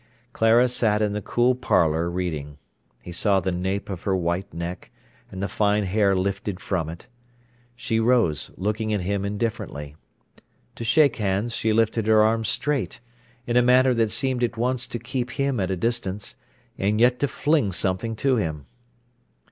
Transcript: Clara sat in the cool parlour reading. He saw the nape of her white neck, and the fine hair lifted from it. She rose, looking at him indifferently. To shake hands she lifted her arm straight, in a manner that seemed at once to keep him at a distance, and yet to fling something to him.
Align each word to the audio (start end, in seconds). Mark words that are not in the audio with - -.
Clara 0.33 0.67
sat 0.67 0.99
in 0.99 1.13
the 1.13 1.21
cool 1.21 1.53
parlour 1.53 2.09
reading. 2.09 2.57
He 3.03 3.11
saw 3.11 3.39
the 3.39 3.51
nape 3.51 3.87
of 3.87 4.01
her 4.01 4.15
white 4.15 4.51
neck, 4.51 4.89
and 5.29 5.43
the 5.43 5.47
fine 5.47 5.83
hair 5.83 6.15
lifted 6.15 6.59
from 6.59 6.89
it. 6.89 7.05
She 7.75 7.99
rose, 7.99 8.49
looking 8.57 8.91
at 8.95 9.01
him 9.01 9.23
indifferently. 9.23 9.95
To 10.73 10.83
shake 10.83 11.17
hands 11.17 11.55
she 11.55 11.71
lifted 11.71 12.07
her 12.07 12.23
arm 12.23 12.45
straight, 12.45 12.99
in 13.45 13.55
a 13.57 13.61
manner 13.61 13.93
that 13.93 14.09
seemed 14.09 14.43
at 14.43 14.57
once 14.57 14.87
to 14.87 14.97
keep 14.97 15.29
him 15.29 15.59
at 15.59 15.69
a 15.69 15.77
distance, 15.77 16.35
and 16.79 16.99
yet 16.99 17.19
to 17.19 17.27
fling 17.27 17.71
something 17.71 18.15
to 18.15 18.37
him. 18.37 18.65